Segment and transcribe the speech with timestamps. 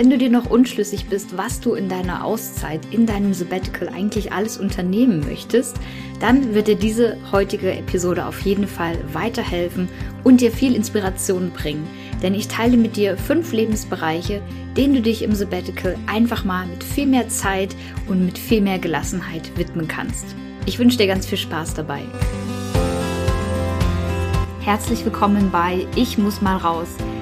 [0.00, 4.32] Wenn du dir noch unschlüssig bist, was du in deiner Auszeit, in deinem Sabbatical eigentlich
[4.32, 5.76] alles unternehmen möchtest,
[6.20, 9.90] dann wird dir diese heutige Episode auf jeden Fall weiterhelfen
[10.24, 11.86] und dir viel Inspiration bringen.
[12.22, 14.40] Denn ich teile mit dir fünf Lebensbereiche,
[14.74, 17.76] denen du dich im Sabbatical einfach mal mit viel mehr Zeit
[18.08, 20.24] und mit viel mehr Gelassenheit widmen kannst.
[20.64, 22.00] Ich wünsche dir ganz viel Spaß dabei.
[24.60, 26.88] Herzlich willkommen bei Ich muss mal raus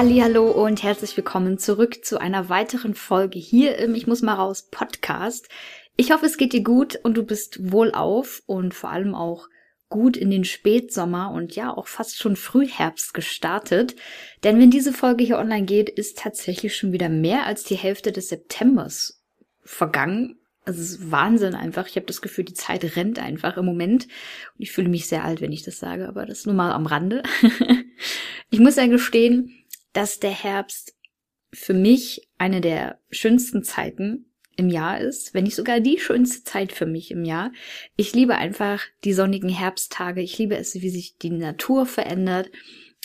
[0.00, 4.68] Hallo und herzlich willkommen zurück zu einer weiteren Folge hier im Ich muss mal raus
[4.70, 5.48] Podcast.
[5.96, 9.48] Ich hoffe, es geht dir gut und du bist wohlauf und vor allem auch
[9.88, 13.96] gut in den Spätsommer und ja auch fast schon Frühherbst gestartet.
[14.44, 18.12] Denn wenn diese Folge hier online geht, ist tatsächlich schon wieder mehr als die Hälfte
[18.12, 19.20] des Septembers
[19.64, 20.36] vergangen.
[20.64, 21.88] Also es ist Wahnsinn einfach.
[21.88, 24.04] Ich habe das Gefühl, die Zeit rennt einfach im Moment.
[24.04, 26.86] Und ich fühle mich sehr alt, wenn ich das sage, aber das nur mal am
[26.86, 27.24] Rande.
[28.50, 29.57] ich muss ja gestehen,
[29.98, 30.94] dass der Herbst
[31.52, 36.70] für mich eine der schönsten Zeiten im Jahr ist, wenn nicht sogar die schönste Zeit
[36.70, 37.50] für mich im Jahr.
[37.96, 40.22] Ich liebe einfach die sonnigen Herbsttage.
[40.22, 42.48] Ich liebe es, wie sich die Natur verändert.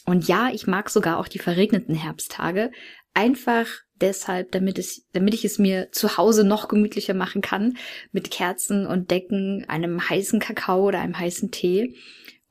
[0.05, 2.69] Und ja, ich mag sogar auch die verregneten Herbsttage.
[3.15, 7.75] Einfach deshalb, damit es, damit ich es mir zu Hause noch gemütlicher machen kann.
[8.11, 11.95] Mit Kerzen und Decken, einem heißen Kakao oder einem heißen Tee.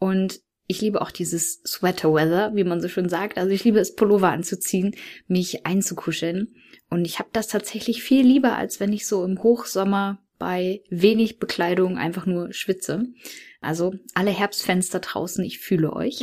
[0.01, 0.41] Und
[0.73, 3.39] ich liebe auch dieses Sweater Weather, wie man so schön sagt.
[3.39, 4.97] Also ich liebe es, Pullover anzuziehen,
[5.29, 6.55] mich einzukuscheln.
[6.89, 11.39] Und ich habe das tatsächlich viel lieber, als wenn ich so im Hochsommer bei wenig
[11.39, 13.05] Bekleidung einfach nur schwitze.
[13.61, 16.21] Also alle Herbstfenster draußen, ich fühle euch.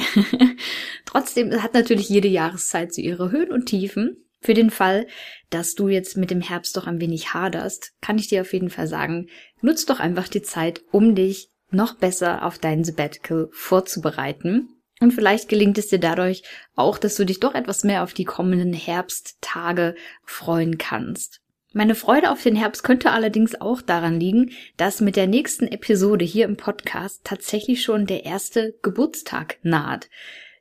[1.06, 4.18] Trotzdem hat natürlich jede Jahreszeit so ihre Höhen und Tiefen.
[4.42, 5.06] Für den Fall,
[5.52, 8.70] dass du jetzt mit dem Herbst doch ein wenig haderst, kann ich dir auf jeden
[8.70, 9.28] Fall sagen,
[9.62, 14.70] nutz doch einfach die Zeit, um dich noch besser auf dein Sabbatical vorzubereiten.
[15.00, 16.44] Und vielleicht gelingt es dir dadurch
[16.76, 21.42] auch, dass du dich doch etwas mehr auf die kommenden Herbsttage freuen kannst.
[21.72, 26.26] Meine Freude auf den Herbst könnte allerdings auch daran liegen, dass mit der nächsten Episode
[26.26, 30.10] hier im Podcast tatsächlich schon der erste Geburtstag naht.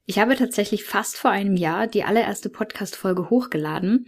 [0.05, 4.07] Ich habe tatsächlich fast vor einem Jahr die allererste Podcast-Folge hochgeladen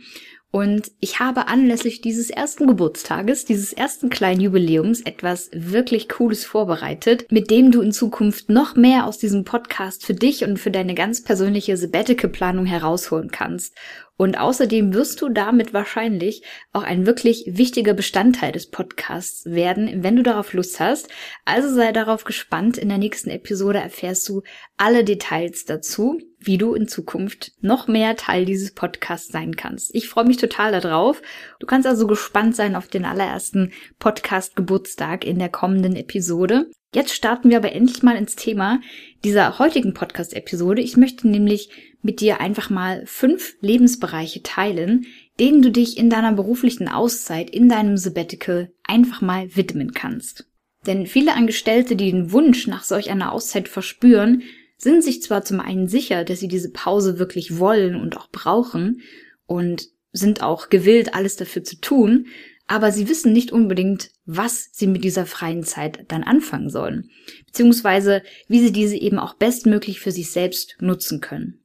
[0.53, 7.31] und ich habe anlässlich dieses ersten Geburtstages, dieses ersten kleinen Jubiläums etwas wirklich Cooles vorbereitet,
[7.31, 10.95] mit dem du in Zukunft noch mehr aus diesem Podcast für dich und für deine
[10.95, 13.77] ganz persönliche Sabbatical-Planung herausholen kannst.
[14.21, 16.43] Und außerdem wirst du damit wahrscheinlich
[16.75, 21.09] auch ein wirklich wichtiger Bestandteil des Podcasts werden, wenn du darauf Lust hast.
[21.47, 22.77] Also sei darauf gespannt.
[22.77, 24.43] In der nächsten Episode erfährst du
[24.77, 29.95] alle Details dazu, wie du in Zukunft noch mehr Teil dieses Podcasts sein kannst.
[29.95, 31.23] Ich freue mich total darauf.
[31.59, 36.67] Du kannst also gespannt sein auf den allerersten Podcast Geburtstag in der kommenden Episode.
[36.93, 38.81] Jetzt starten wir aber endlich mal ins Thema
[39.25, 40.83] dieser heutigen Podcast-Episode.
[40.83, 41.71] Ich möchte nämlich
[42.03, 45.07] mit dir einfach mal fünf Lebensbereiche teilen,
[45.39, 50.47] denen du dich in deiner beruflichen Auszeit, in deinem Sabbatical einfach mal widmen kannst.
[50.87, 54.43] Denn viele Angestellte, die den Wunsch nach solch einer Auszeit verspüren,
[54.79, 59.03] sind sich zwar zum einen sicher, dass sie diese Pause wirklich wollen und auch brauchen
[59.47, 62.27] und sind auch gewillt, alles dafür zu tun,
[62.67, 67.11] aber sie wissen nicht unbedingt, was sie mit dieser freien Zeit dann anfangen sollen,
[67.47, 71.60] beziehungsweise wie sie diese eben auch bestmöglich für sich selbst nutzen können.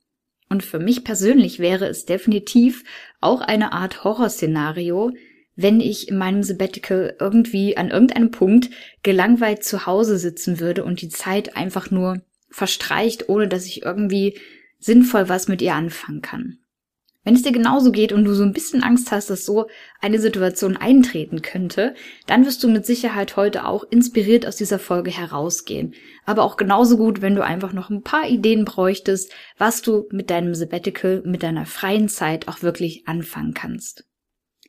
[0.55, 2.85] Und für mich persönlich wäre es definitiv
[3.19, 5.11] auch eine Art Horrorszenario,
[5.57, 8.69] wenn ich in meinem Sabbatical irgendwie an irgendeinem Punkt
[9.03, 14.39] gelangweilt zu Hause sitzen würde und die Zeit einfach nur verstreicht, ohne dass ich irgendwie
[14.79, 16.59] sinnvoll was mit ihr anfangen kann.
[17.25, 19.67] Wenn es dir genauso geht und du so ein bisschen Angst hast, dass so
[19.99, 21.95] eine Situation eintreten könnte,
[22.27, 25.95] dann wirst du mit Sicherheit heute auch inspiriert aus dieser Folge herausgehen.
[26.25, 30.29] Aber auch genauso gut, wenn du einfach noch ein paar Ideen bräuchtest, was du mit
[30.29, 34.05] deinem Sabbatical, mit deiner freien Zeit auch wirklich anfangen kannst.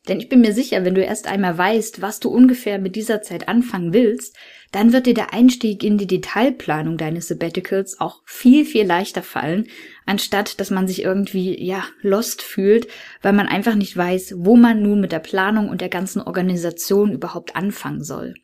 [0.09, 3.23] Denn ich bin mir sicher, wenn du erst einmal weißt, was du ungefähr mit dieser
[3.23, 4.37] Zeit anfangen willst,
[4.73, 9.69] dann wird dir der Einstieg in die Detailplanung deines Sabbaticals auch viel, viel leichter fallen,
[10.05, 12.87] anstatt dass man sich irgendwie, ja, lost fühlt,
[13.23, 17.13] weil man einfach nicht weiß, wo man nun mit der Planung und der ganzen Organisation
[17.13, 18.35] überhaupt anfangen soll.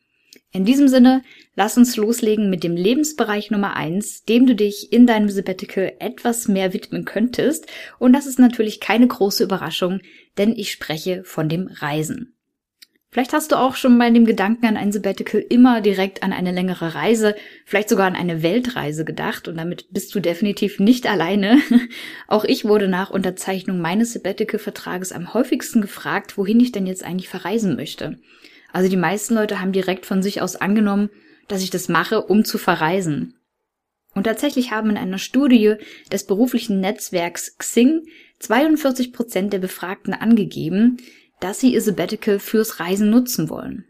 [0.54, 1.22] In diesem Sinne,
[1.54, 6.46] lass uns loslegen mit dem Lebensbereich Nummer eins, dem du dich in deinem Sabbatical etwas
[6.46, 7.66] mehr widmen könntest.
[7.98, 10.00] Und das ist natürlich keine große Überraschung,
[10.36, 12.36] denn ich spreche von dem Reisen.
[13.12, 16.50] Vielleicht hast du auch schon bei dem Gedanken an ein Sabbatical immer direkt an eine
[16.50, 17.34] längere Reise,
[17.66, 21.58] vielleicht sogar an eine Weltreise gedacht und damit bist du definitiv nicht alleine.
[22.26, 27.28] auch ich wurde nach Unterzeichnung meines Sabbatical-Vertrages am häufigsten gefragt, wohin ich denn jetzt eigentlich
[27.28, 28.18] verreisen möchte.
[28.72, 31.10] Also die meisten Leute haben direkt von sich aus angenommen,
[31.48, 33.34] dass ich das mache, um zu verreisen.
[34.14, 35.76] Und tatsächlich haben in einer Studie
[36.10, 38.06] des beruflichen Netzwerks Xing
[38.40, 40.98] 42 Prozent der Befragten angegeben,
[41.40, 43.84] dass sie ihr Sabbatical fürs Reisen nutzen wollen.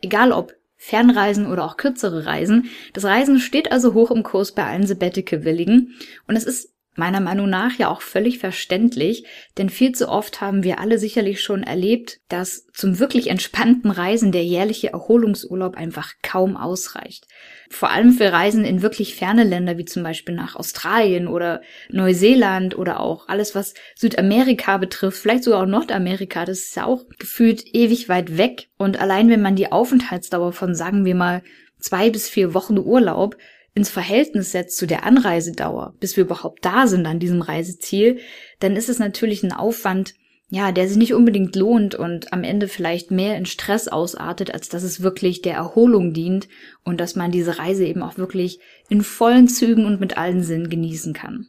[0.00, 4.64] Egal ob Fernreisen oder auch kürzere Reisen, das Reisen steht also hoch im Kurs bei
[4.64, 5.94] allen Sabbatical-Willigen
[6.28, 9.24] und es ist meiner Meinung nach ja auch völlig verständlich,
[9.56, 14.32] denn viel zu oft haben wir alle sicherlich schon erlebt, dass zum wirklich entspannten Reisen
[14.32, 17.26] der jährliche Erholungsurlaub einfach kaum ausreicht.
[17.70, 21.60] Vor allem für Reisen in wirklich ferne Länder wie zum Beispiel nach Australien oder
[21.90, 27.04] Neuseeland oder auch alles, was Südamerika betrifft, vielleicht sogar auch Nordamerika, das ist ja auch
[27.18, 28.68] gefühlt ewig weit weg.
[28.76, 31.42] Und allein wenn man die Aufenthaltsdauer von, sagen wir mal,
[31.78, 33.36] zwei bis vier Wochen Urlaub
[33.78, 38.18] ins Verhältnis setzt zu der Anreisedauer, bis wir überhaupt da sind an diesem Reiseziel,
[38.58, 40.14] dann ist es natürlich ein Aufwand,
[40.50, 44.68] ja, der sich nicht unbedingt lohnt und am Ende vielleicht mehr in Stress ausartet, als
[44.68, 46.48] dass es wirklich der Erholung dient
[46.82, 48.58] und dass man diese Reise eben auch wirklich
[48.88, 51.46] in vollen Zügen und mit allen Sinnen genießen kann.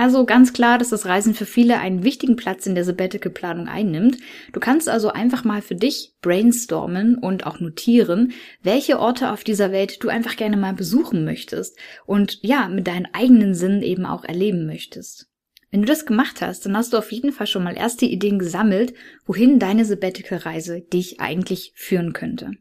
[0.00, 4.16] Also ganz klar, dass das Reisen für viele einen wichtigen Platz in der Sabbatical-Planung einnimmt.
[4.50, 8.32] Du kannst also einfach mal für dich brainstormen und auch notieren,
[8.62, 11.76] welche Orte auf dieser Welt du einfach gerne mal besuchen möchtest
[12.06, 15.28] und ja, mit deinen eigenen Sinnen eben auch erleben möchtest.
[15.70, 18.38] Wenn du das gemacht hast, dann hast du auf jeden Fall schon mal erste Ideen
[18.38, 18.94] gesammelt,
[19.26, 22.52] wohin deine Sabbatical-Reise dich eigentlich führen könnte.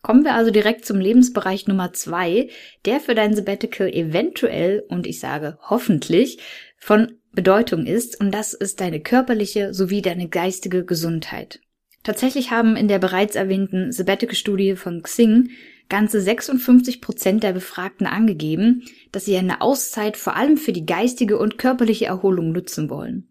[0.00, 2.48] Kommen wir also direkt zum Lebensbereich Nummer zwei,
[2.84, 6.38] der für dein Sabbatical eventuell und ich sage hoffentlich
[6.78, 11.60] von Bedeutung ist, und das ist deine körperliche sowie deine geistige Gesundheit.
[12.02, 15.50] Tatsächlich haben in der bereits erwähnten Sabbatical-Studie von Xing
[15.88, 21.38] ganze 56 Prozent der Befragten angegeben, dass sie eine Auszeit vor allem für die geistige
[21.38, 23.28] und körperliche Erholung nutzen wollen.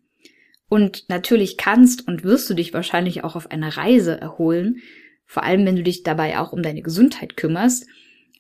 [0.70, 4.82] Und natürlich kannst und wirst du dich wahrscheinlich auch auf einer Reise erholen,
[5.26, 7.88] vor allem wenn du dich dabei auch um deine Gesundheit kümmerst,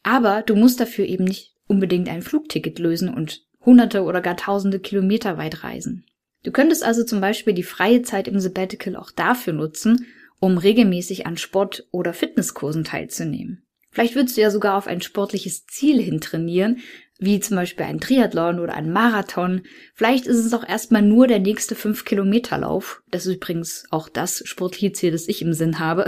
[0.03, 4.79] aber du musst dafür eben nicht unbedingt ein Flugticket lösen und hunderte oder gar tausende
[4.79, 6.05] Kilometer weit reisen.
[6.43, 10.07] Du könntest also zum Beispiel die freie Zeit im Sabbatical auch dafür nutzen,
[10.39, 13.63] um regelmäßig an Sport- oder Fitnesskursen teilzunehmen.
[13.91, 16.79] Vielleicht würdest du ja sogar auf ein sportliches Ziel hin trainieren,
[17.19, 19.63] wie zum Beispiel ein Triathlon oder ein Marathon.
[19.95, 23.01] Vielleicht ist es auch erstmal nur der nächste 5-Kilometer-Lauf.
[23.11, 26.05] Das ist übrigens auch das sportliche Ziel, das ich im Sinn habe.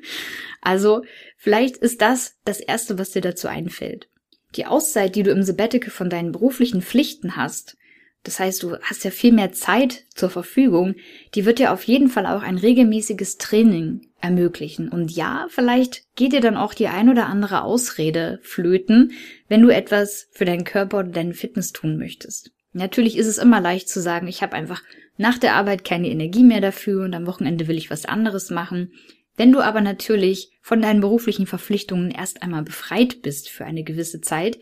[0.60, 1.02] also,
[1.38, 4.08] vielleicht ist das das Erste, was dir dazu einfällt.
[4.56, 7.76] Die Auszeit, die du im Sabbatical von deinen beruflichen Pflichten hast,
[8.24, 10.94] das heißt, du hast ja viel mehr Zeit zur Verfügung,
[11.34, 14.88] die wird dir auf jeden Fall auch ein regelmäßiges Training ermöglichen.
[14.88, 19.12] Und ja, vielleicht geht dir dann auch die ein oder andere Ausrede flöten,
[19.48, 22.52] wenn du etwas für deinen Körper oder deine Fitness tun möchtest.
[22.72, 24.82] Natürlich ist es immer leicht zu sagen, ich habe einfach
[25.16, 28.92] nach der Arbeit keine Energie mehr dafür und am Wochenende will ich was anderes machen.
[29.36, 34.20] Wenn du aber natürlich von deinen beruflichen Verpflichtungen erst einmal befreit bist für eine gewisse
[34.20, 34.58] Zeit,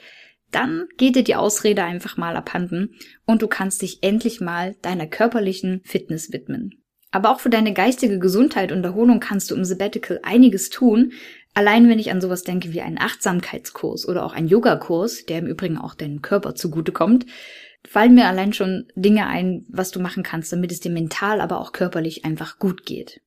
[0.50, 2.94] dann geht dir die Ausrede einfach mal abhanden
[3.24, 6.82] und du kannst dich endlich mal deiner körperlichen Fitness widmen.
[7.12, 11.12] Aber auch für deine geistige Gesundheit und Erholung kannst du im Sabbatical einiges tun.
[11.54, 15.46] Allein wenn ich an sowas denke wie einen Achtsamkeitskurs oder auch einen Yogakurs, der im
[15.46, 17.26] Übrigen auch deinem Körper zugutekommt,
[17.88, 21.60] fallen mir allein schon Dinge ein, was du machen kannst, damit es dir mental, aber
[21.60, 23.20] auch körperlich einfach gut geht.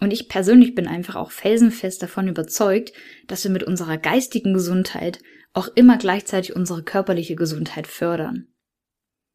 [0.00, 2.92] Und ich persönlich bin einfach auch felsenfest davon überzeugt,
[3.28, 5.20] dass wir mit unserer geistigen Gesundheit
[5.52, 8.48] auch immer gleichzeitig unsere körperliche Gesundheit fördern.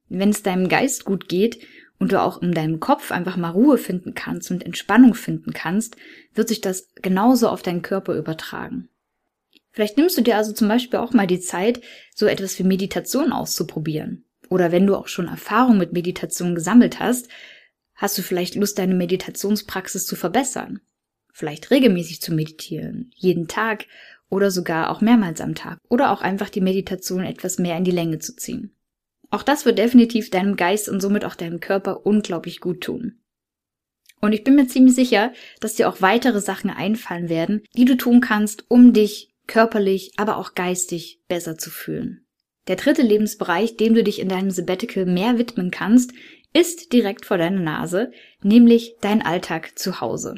[0.10, 1.60] Wenn es deinem Geist gut geht
[2.00, 5.98] und du auch in deinem Kopf einfach mal Ruhe finden kannst und Entspannung finden kannst,
[6.34, 8.89] wird sich das genauso auf deinen Körper übertragen.
[9.72, 11.81] Vielleicht nimmst du dir also zum Beispiel auch mal die Zeit,
[12.13, 14.24] so etwas wie Meditation auszuprobieren.
[14.50, 17.27] Oder wenn du auch schon Erfahrung mit Meditation gesammelt hast,
[17.95, 20.81] Hast du vielleicht Lust, deine Meditationspraxis zu verbessern?
[21.33, 23.85] Vielleicht regelmäßig zu meditieren, jeden Tag
[24.29, 27.91] oder sogar auch mehrmals am Tag oder auch einfach die Meditation etwas mehr in die
[27.91, 28.75] Länge zu ziehen.
[29.29, 33.19] Auch das wird definitiv deinem Geist und somit auch deinem Körper unglaublich gut tun.
[34.21, 37.95] Und ich bin mir ziemlich sicher, dass dir auch weitere Sachen einfallen werden, die du
[37.95, 42.25] tun kannst, um dich körperlich, aber auch geistig besser zu fühlen.
[42.67, 46.13] Der dritte Lebensbereich, dem du dich in deinem Sabbatical mehr widmen kannst,
[46.55, 50.35] ist direkt vor deiner Nase, nämlich dein Alltag zu Hause.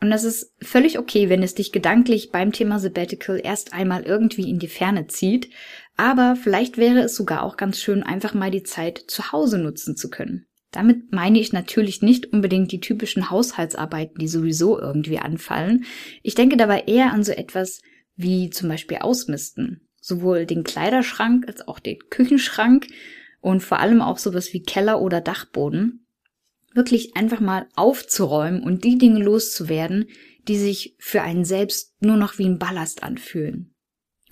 [0.00, 4.48] Und das ist völlig okay, wenn es dich gedanklich beim Thema Sabbatical erst einmal irgendwie
[4.48, 5.50] in die Ferne zieht.
[5.98, 9.96] Aber vielleicht wäre es sogar auch ganz schön, einfach mal die Zeit zu Hause nutzen
[9.96, 10.46] zu können.
[10.70, 15.84] Damit meine ich natürlich nicht unbedingt die typischen Haushaltsarbeiten, die sowieso irgendwie anfallen.
[16.22, 17.82] Ich denke dabei eher an so etwas
[18.16, 19.82] wie zum Beispiel Ausmisten.
[20.00, 22.86] Sowohl den Kleiderschrank als auch den Küchenschrank
[23.40, 26.06] und vor allem auch sowas wie Keller oder Dachboden
[26.74, 30.06] wirklich einfach mal aufzuräumen und die Dinge loszuwerden,
[30.46, 33.74] die sich für einen selbst nur noch wie ein Ballast anfühlen.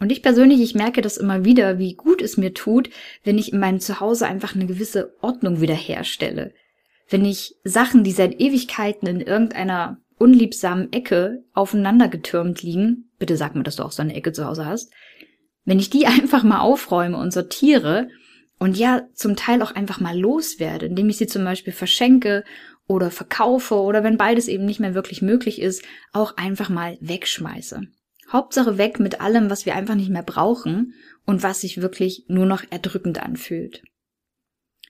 [0.01, 2.91] Und ich persönlich, ich merke das immer wieder, wie gut es mir tut,
[3.25, 6.55] wenn ich in meinem Zuhause einfach eine gewisse Ordnung wiederherstelle.
[7.09, 13.55] Wenn ich Sachen, die seit Ewigkeiten in irgendeiner unliebsamen Ecke aufeinander getürmt liegen, bitte sag
[13.55, 14.93] mir, dass du auch so eine Ecke zu Hause hast,
[15.65, 18.09] wenn ich die einfach mal aufräume und sortiere
[18.59, 22.45] und ja, zum Teil auch einfach mal loswerde, indem ich sie zum Beispiel verschenke
[22.87, 27.83] oder verkaufe oder wenn beides eben nicht mehr wirklich möglich ist, auch einfach mal wegschmeiße.
[28.33, 32.47] Hauptsache weg mit allem, was wir einfach nicht mehr brauchen und was sich wirklich nur
[32.47, 33.83] noch erdrückend anfühlt.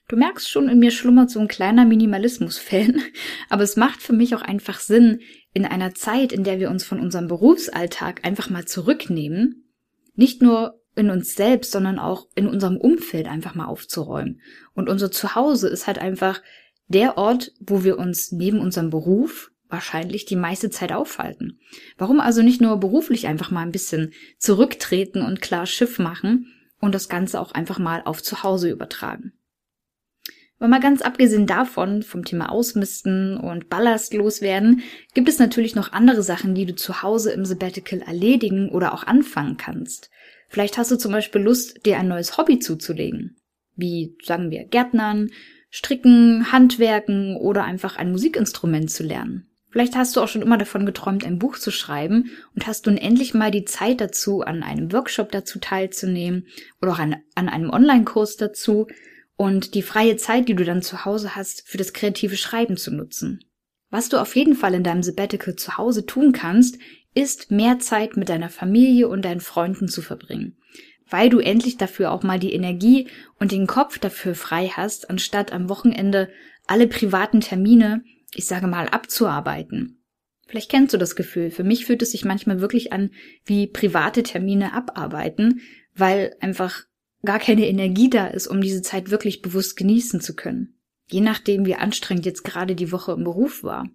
[0.07, 3.01] Du merkst schon, in mir schlummert so ein kleiner Minimalismus-Fan,
[3.49, 5.19] aber es macht für mich auch einfach Sinn,
[5.53, 9.71] in einer Zeit, in der wir uns von unserem Berufsalltag einfach mal zurücknehmen,
[10.15, 14.41] nicht nur in uns selbst, sondern auch in unserem Umfeld einfach mal aufzuräumen.
[14.73, 16.41] Und unser Zuhause ist halt einfach
[16.87, 21.59] der Ort, wo wir uns neben unserem Beruf wahrscheinlich die meiste Zeit aufhalten.
[21.97, 26.93] Warum also nicht nur beruflich einfach mal ein bisschen zurücktreten und klar Schiff machen und
[26.93, 29.33] das Ganze auch einfach mal auf Zuhause übertragen?
[30.57, 34.81] Aber mal ganz abgesehen davon, vom Thema Ausmisten und Ballast loswerden,
[35.13, 39.03] gibt es natürlich noch andere Sachen, die du zu Hause im Sabbatical erledigen oder auch
[39.03, 40.09] anfangen kannst.
[40.49, 43.37] Vielleicht hast du zum Beispiel Lust, dir ein neues Hobby zuzulegen.
[43.75, 45.29] Wie, sagen wir, Gärtnern,
[45.69, 49.45] Stricken, Handwerken oder einfach ein Musikinstrument zu lernen.
[49.71, 52.97] Vielleicht hast du auch schon immer davon geträumt, ein Buch zu schreiben und hast nun
[52.97, 56.47] endlich mal die Zeit dazu, an einem Workshop dazu teilzunehmen
[56.81, 58.87] oder auch an, an einem Online-Kurs dazu
[59.35, 62.91] und die freie Zeit, die du dann zu Hause hast, für das kreative Schreiben zu
[62.91, 63.45] nutzen.
[63.91, 66.79] Was du auf jeden Fall in deinem Sabbatical zu Hause tun kannst,
[67.13, 70.57] ist, mehr Zeit mit deiner Familie und deinen Freunden zu verbringen,
[71.09, 73.07] weil du endlich dafür auch mal die Energie
[73.39, 76.29] und den Kopf dafür frei hast, anstatt am Wochenende
[76.67, 80.03] alle privaten Termine, ich sage mal, abzuarbeiten.
[80.47, 81.51] Vielleicht kennst du das Gefühl.
[81.51, 83.11] Für mich fühlt es sich manchmal wirklich an
[83.45, 85.61] wie private Termine abarbeiten,
[85.95, 86.85] weil einfach
[87.23, 90.79] gar keine Energie da ist, um diese Zeit wirklich bewusst genießen zu können.
[91.07, 93.89] Je nachdem, wie anstrengend jetzt gerade die Woche im Beruf war.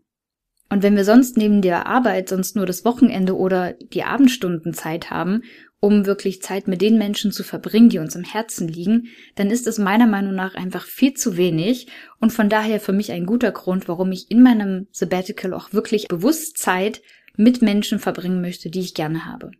[0.74, 5.08] Und wenn wir sonst neben der Arbeit sonst nur das Wochenende oder die Abendstunden Zeit
[5.08, 5.42] haben,
[5.78, 9.68] um wirklich Zeit mit den Menschen zu verbringen, die uns im Herzen liegen, dann ist
[9.68, 11.86] es meiner Meinung nach einfach viel zu wenig
[12.18, 16.08] und von daher für mich ein guter Grund, warum ich in meinem Sabbatical auch wirklich
[16.08, 17.02] bewusst Zeit
[17.36, 19.52] mit Menschen verbringen möchte, die ich gerne habe.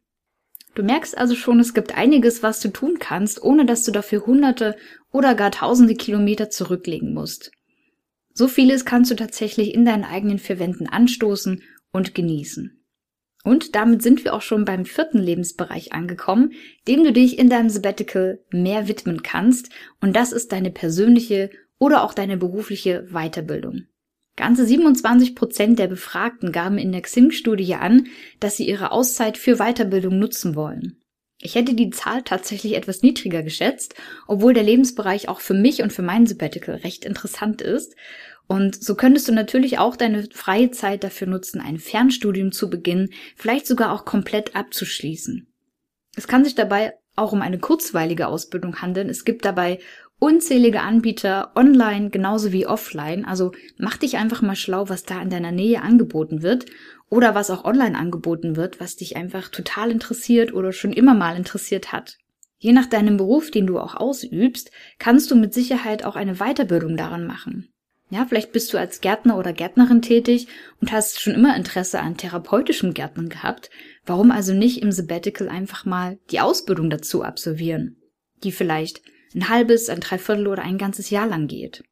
[0.75, 4.27] Du merkst also schon, es gibt einiges, was du tun kannst, ohne dass du dafür
[4.27, 4.75] hunderte
[5.13, 7.53] oder gar tausende Kilometer zurücklegen musst.
[8.35, 11.63] So vieles kannst du tatsächlich in deinen eigenen vier Wänden anstoßen
[11.93, 12.85] und genießen.
[13.45, 16.53] Und damit sind wir auch schon beim vierten Lebensbereich angekommen,
[16.89, 22.03] dem du dich in deinem Sabbatical mehr widmen kannst, und das ist deine persönliche oder
[22.03, 23.83] auch deine berufliche Weiterbildung.
[24.37, 28.09] Ganze 27 Prozent der Befragten gaben in der Xing-Studie an,
[28.41, 31.01] dass sie ihre Auszeit für Weiterbildung nutzen wollen.
[31.45, 33.95] Ich hätte die Zahl tatsächlich etwas niedriger geschätzt,
[34.27, 37.95] obwohl der Lebensbereich auch für mich und für mein Sabbatical recht interessant ist.
[38.47, 43.11] Und so könntest du natürlich auch deine freie Zeit dafür nutzen, ein Fernstudium zu beginnen,
[43.37, 45.47] vielleicht sogar auch komplett abzuschließen.
[46.17, 49.11] Es kann sich dabei auch um eine kurzweilige Ausbildung handeln.
[49.11, 49.81] Es gibt dabei
[50.19, 53.25] unzählige Anbieter online genauso wie offline.
[53.25, 56.67] Also mach dich einfach mal schlau, was da in deiner Nähe angeboten wird
[57.11, 61.37] oder was auch online angeboten wird, was dich einfach total interessiert oder schon immer mal
[61.37, 62.19] interessiert hat.
[62.59, 66.97] Je nach deinem Beruf, den du auch ausübst, kannst du mit Sicherheit auch eine Weiterbildung
[66.97, 67.69] daran machen.
[68.11, 70.47] Ja, vielleicht bist du als Gärtner oder Gärtnerin tätig
[70.81, 73.71] und hast schon immer Interesse an therapeutischem Gärtnern gehabt.
[74.07, 77.97] Warum also nicht im Sabbatical einfach mal die Ausbildung dazu absolvieren,
[78.45, 79.03] die vielleicht
[79.35, 81.85] ein halbes, ein Dreiviertel oder ein ganzes Jahr lang geht?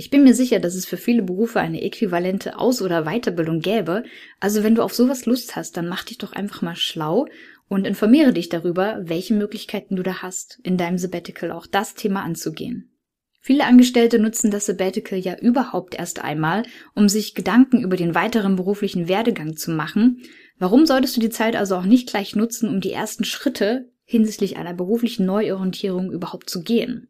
[0.00, 4.04] Ich bin mir sicher, dass es für viele Berufe eine äquivalente Aus- oder Weiterbildung gäbe.
[4.38, 7.26] Also wenn du auf sowas Lust hast, dann mach dich doch einfach mal schlau
[7.68, 12.22] und informiere dich darüber, welche Möglichkeiten du da hast, in deinem Sabbatical auch das Thema
[12.22, 12.92] anzugehen.
[13.40, 16.64] Viele Angestellte nutzen das Sabbatical ja überhaupt erst einmal,
[16.94, 20.22] um sich Gedanken über den weiteren beruflichen Werdegang zu machen.
[20.58, 24.56] Warum solltest du die Zeit also auch nicht gleich nutzen, um die ersten Schritte hinsichtlich
[24.56, 27.08] einer beruflichen Neuorientierung überhaupt zu gehen?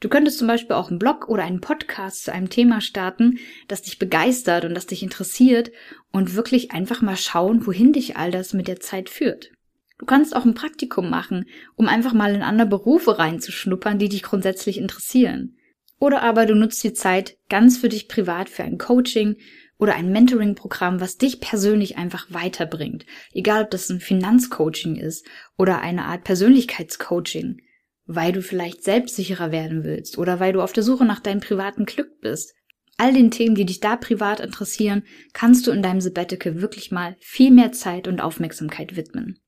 [0.00, 3.82] Du könntest zum Beispiel auch einen Blog oder einen Podcast zu einem Thema starten, das
[3.82, 5.70] dich begeistert und das dich interessiert
[6.10, 9.52] und wirklich einfach mal schauen, wohin dich all das mit der Zeit führt.
[9.98, 11.46] Du kannst auch ein Praktikum machen,
[11.76, 15.56] um einfach mal in andere Berufe reinzuschnuppern, die dich grundsätzlich interessieren.
[16.00, 19.36] Oder aber du nutzt die Zeit ganz für dich privat für ein Coaching
[19.78, 23.06] oder ein Mentoring-Programm, was dich persönlich einfach weiterbringt.
[23.32, 27.62] Egal, ob das ein Finanzcoaching ist oder eine Art Persönlichkeitscoaching,
[28.06, 31.84] weil du vielleicht selbstsicherer werden willst oder weil du auf der Suche nach deinem privaten
[31.84, 32.54] Glück bist.
[32.96, 37.16] All den Themen, die dich da privat interessieren, kannst du in deinem Sabbatical wirklich mal
[37.20, 39.38] viel mehr Zeit und Aufmerksamkeit widmen.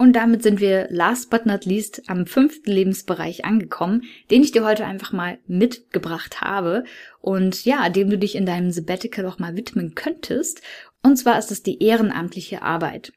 [0.00, 4.64] Und damit sind wir last but not least am fünften Lebensbereich angekommen, den ich dir
[4.64, 6.84] heute einfach mal mitgebracht habe
[7.20, 10.62] und ja, dem du dich in deinem Sabbatical auch mal widmen könntest.
[11.02, 13.12] Und zwar ist es die ehrenamtliche Arbeit.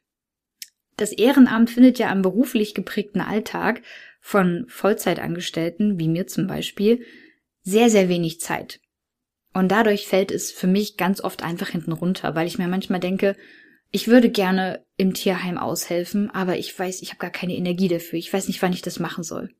[0.96, 3.82] Das Ehrenamt findet ja am beruflich geprägten Alltag
[4.20, 7.04] von Vollzeitangestellten, wie mir zum Beispiel,
[7.62, 8.80] sehr, sehr wenig Zeit.
[9.54, 13.00] Und dadurch fällt es für mich ganz oft einfach hinten runter, weil ich mir manchmal
[13.00, 13.36] denke,
[13.92, 18.18] ich würde gerne im Tierheim aushelfen, aber ich weiß, ich habe gar keine Energie dafür.
[18.18, 19.50] Ich weiß nicht, wann ich das machen soll.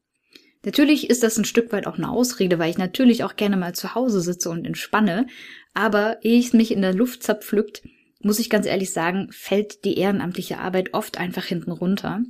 [0.64, 3.74] Natürlich ist das ein Stück weit auch eine Ausrede, weil ich natürlich auch gerne mal
[3.74, 5.26] zu Hause sitze und entspanne,
[5.74, 7.82] aber ehe es mich in der Luft zerpflückt,
[8.20, 12.22] muss ich ganz ehrlich sagen, fällt die ehrenamtliche Arbeit oft einfach hinten runter.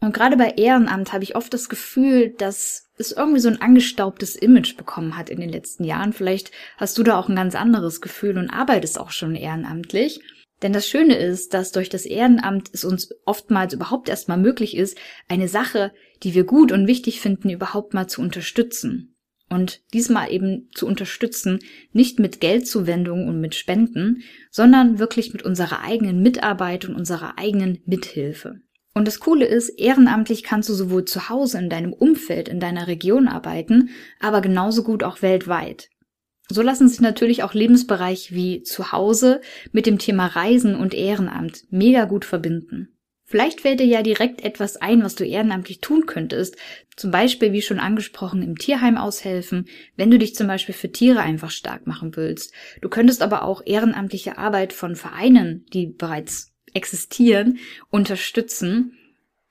[0.00, 4.36] Und gerade bei Ehrenamt habe ich oft das Gefühl, dass es irgendwie so ein angestaubtes
[4.36, 6.12] Image bekommen hat in den letzten Jahren.
[6.12, 10.20] Vielleicht hast du da auch ein ganz anderes Gefühl und arbeitest auch schon ehrenamtlich.
[10.62, 14.96] Denn das Schöne ist, dass durch das Ehrenamt es uns oftmals überhaupt erstmal möglich ist,
[15.28, 15.92] eine Sache,
[16.22, 19.16] die wir gut und wichtig finden, überhaupt mal zu unterstützen.
[19.50, 21.58] Und diesmal eben zu unterstützen,
[21.92, 27.82] nicht mit Geldzuwendungen und mit Spenden, sondern wirklich mit unserer eigenen Mitarbeit und unserer eigenen
[27.84, 28.60] Mithilfe.
[28.94, 32.86] Und das Coole ist, ehrenamtlich kannst du sowohl zu Hause in deinem Umfeld, in deiner
[32.86, 33.90] Region arbeiten,
[34.20, 35.90] aber genauso gut auch weltweit.
[36.48, 39.40] So lassen sich natürlich auch Lebensbereiche wie zu Hause
[39.72, 42.88] mit dem Thema Reisen und Ehrenamt mega gut verbinden.
[43.32, 46.56] Vielleicht fällt dir ja direkt etwas ein, was du ehrenamtlich tun könntest.
[46.96, 51.20] Zum Beispiel, wie schon angesprochen, im Tierheim aushelfen, wenn du dich zum Beispiel für Tiere
[51.20, 52.52] einfach stark machen willst.
[52.82, 57.58] Du könntest aber auch ehrenamtliche Arbeit von Vereinen, die bereits existieren,
[57.88, 58.98] unterstützen.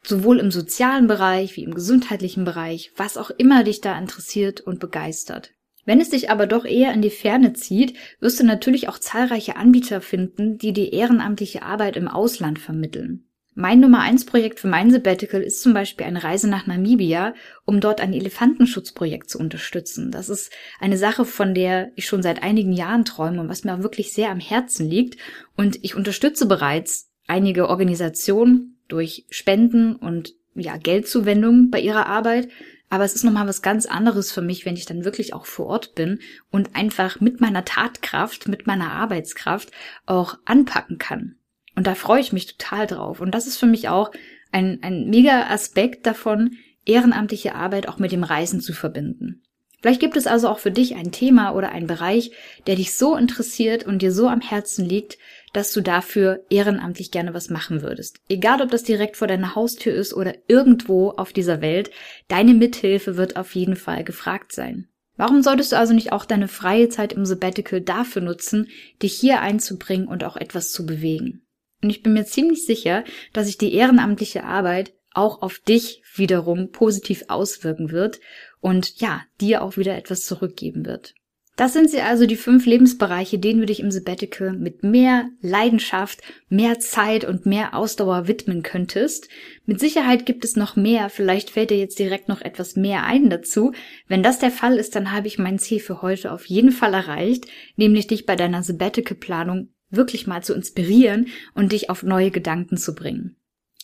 [0.03, 4.79] Sowohl im sozialen Bereich wie im gesundheitlichen Bereich, was auch immer dich da interessiert und
[4.79, 5.53] begeistert.
[5.85, 9.55] Wenn es dich aber doch eher in die Ferne zieht, wirst du natürlich auch zahlreiche
[9.55, 13.25] Anbieter finden, die die ehrenamtliche Arbeit im Ausland vermitteln.
[13.53, 17.33] Mein Nummer eins Projekt für mein Sabbatical ist zum Beispiel eine Reise nach Namibia,
[17.65, 20.09] um dort ein Elefantenschutzprojekt zu unterstützen.
[20.09, 23.83] Das ist eine Sache, von der ich schon seit einigen Jahren träume und was mir
[23.83, 25.19] wirklich sehr am Herzen liegt.
[25.57, 32.47] Und ich unterstütze bereits einige Organisationen durch Spenden und ja, Geldzuwendungen bei ihrer Arbeit.
[32.91, 35.67] Aber es ist nochmal was ganz anderes für mich, wenn ich dann wirklich auch vor
[35.67, 36.19] Ort bin
[36.51, 39.71] und einfach mit meiner Tatkraft, mit meiner Arbeitskraft
[40.05, 41.37] auch anpacken kann.
[41.77, 43.21] Und da freue ich mich total drauf.
[43.21, 44.11] Und das ist für mich auch
[44.51, 49.41] ein, ein mega Aspekt davon, ehrenamtliche Arbeit auch mit dem Reisen zu verbinden.
[49.81, 52.31] Vielleicht gibt es also auch für dich ein Thema oder ein Bereich,
[52.67, 55.17] der dich so interessiert und dir so am Herzen liegt,
[55.53, 58.19] dass du dafür ehrenamtlich gerne was machen würdest.
[58.29, 61.91] Egal, ob das direkt vor deiner Haustür ist oder irgendwo auf dieser Welt,
[62.27, 64.87] deine Mithilfe wird auf jeden Fall gefragt sein.
[65.17, 68.69] Warum solltest du also nicht auch deine freie Zeit im Sabbatical dafür nutzen,
[69.03, 71.45] dich hier einzubringen und auch etwas zu bewegen?
[71.83, 76.71] Und ich bin mir ziemlich sicher, dass sich die ehrenamtliche Arbeit auch auf dich wiederum
[76.71, 78.19] positiv auswirken wird
[78.61, 81.13] und ja, dir auch wieder etwas zurückgeben wird.
[81.61, 86.19] Das sind sie also die fünf Lebensbereiche, denen du dich im Sabbatical mit mehr Leidenschaft,
[86.49, 89.29] mehr Zeit und mehr Ausdauer widmen könntest.
[89.67, 93.29] Mit Sicherheit gibt es noch mehr, vielleicht fällt dir jetzt direkt noch etwas mehr ein
[93.29, 93.73] dazu.
[94.07, 96.95] Wenn das der Fall ist, dann habe ich mein Ziel für heute auf jeden Fall
[96.95, 97.45] erreicht,
[97.75, 102.95] nämlich dich bei deiner Sabbatical-Planung wirklich mal zu inspirieren und dich auf neue Gedanken zu
[102.95, 103.35] bringen.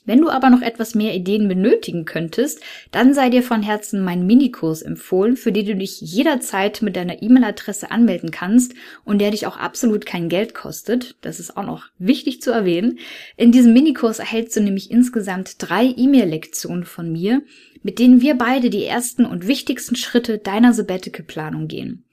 [0.07, 4.25] Wenn du aber noch etwas mehr Ideen benötigen könntest, dann sei dir von Herzen mein
[4.25, 9.47] Minikurs empfohlen, für den du dich jederzeit mit deiner E-Mail-Adresse anmelden kannst und der dich
[9.47, 11.17] auch absolut kein Geld kostet.
[11.19, 12.99] Das ist auch noch wichtig zu erwähnen.
[13.35, 17.41] In diesem Minikurs erhältst du nämlich insgesamt drei E-Mail-Lektionen von mir,
[17.83, 22.05] mit denen wir beide die ersten und wichtigsten Schritte deiner Sabbatical-Planung gehen.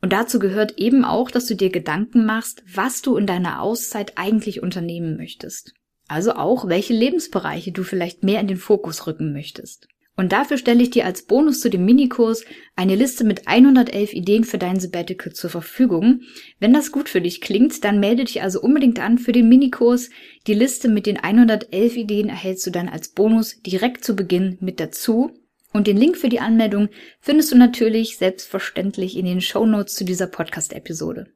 [0.00, 4.12] Und dazu gehört eben auch, dass du dir Gedanken machst, was du in deiner Auszeit
[4.14, 5.74] eigentlich unternehmen möchtest.
[6.10, 9.86] Also auch, welche Lebensbereiche du vielleicht mehr in den Fokus rücken möchtest.
[10.16, 12.44] Und dafür stelle ich dir als Bonus zu dem Minikurs
[12.74, 16.22] eine Liste mit 111 Ideen für dein Sabbatical zur Verfügung.
[16.58, 20.10] Wenn das gut für dich klingt, dann melde dich also unbedingt an für den Minikurs.
[20.48, 24.80] Die Liste mit den 111 Ideen erhältst du dann als Bonus direkt zu Beginn mit
[24.80, 25.30] dazu.
[25.72, 26.88] Und den Link für die Anmeldung
[27.20, 31.28] findest du natürlich selbstverständlich in den Show Notes zu dieser Podcast-Episode.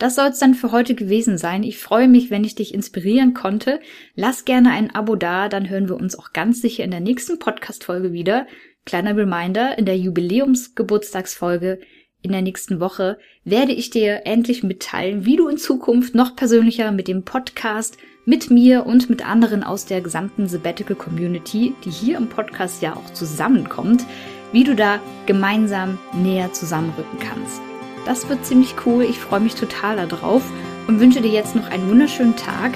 [0.00, 1.62] Das soll es dann für heute gewesen sein.
[1.62, 3.80] Ich freue mich, wenn ich dich inspirieren konnte.
[4.14, 7.38] Lass gerne ein Abo da, dann hören wir uns auch ganz sicher in der nächsten
[7.38, 8.46] Podcast-Folge wieder.
[8.86, 11.80] Kleiner Reminder, in der Jubiläumsgeburtstagsfolge
[12.22, 16.92] in der nächsten Woche werde ich dir endlich mitteilen, wie du in Zukunft noch persönlicher
[16.92, 22.16] mit dem Podcast, mit mir und mit anderen aus der gesamten Sabbatical Community, die hier
[22.16, 24.06] im Podcast ja auch zusammenkommt,
[24.50, 27.60] wie du da gemeinsam näher zusammenrücken kannst.
[28.06, 30.42] Das wird ziemlich cool, ich freue mich total darauf
[30.86, 32.72] und wünsche dir jetzt noch einen wunderschönen Tag.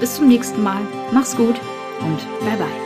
[0.00, 0.80] Bis zum nächsten Mal,
[1.12, 1.56] mach's gut
[2.00, 2.82] und bye bye.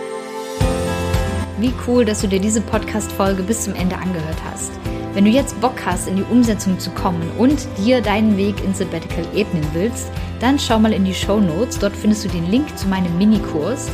[1.59, 4.73] Wie cool, dass du dir diese Podcast-Folge bis zum Ende angehört hast.
[5.15, 8.79] Wenn du jetzt Bock hast, in die Umsetzung zu kommen und dir deinen Weg ins
[8.79, 10.09] Sabbatical ebnen willst,
[10.41, 11.79] dann schau mal in die Show Notes.
[11.79, 13.89] Dort findest du den Link zu meinem Minikurs.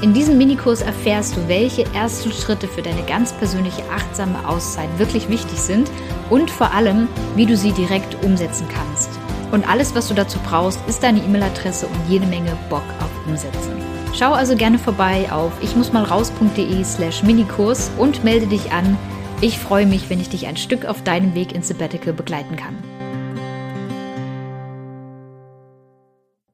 [0.00, 5.28] In diesem Minikurs erfährst du, welche ersten Schritte für deine ganz persönliche achtsame Auszeit wirklich
[5.28, 5.90] wichtig sind
[6.30, 9.10] und vor allem, wie du sie direkt umsetzen kannst.
[9.50, 13.72] Und alles, was du dazu brauchst, ist deine E-Mail-Adresse und jede Menge Bock auf Umsetzen.
[14.16, 18.96] Schau also gerne vorbei auf ichmussmalraus.de slash Minikurs und melde dich an.
[19.40, 22.76] Ich freue mich, wenn ich dich ein Stück auf deinem Weg ins Sabbatical begleiten kann.